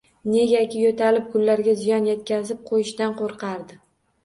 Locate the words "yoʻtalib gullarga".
0.85-1.77